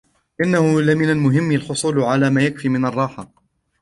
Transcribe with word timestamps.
انه 0.43 0.81
لمن 0.81 1.09
المهم 1.09 1.51
جداً 1.53 1.63
الحصول 1.63 1.99
على 1.99 2.29
ما 2.29 2.43
يكفي 2.43 2.69
من 2.69 2.85
الراحة. 2.85 3.33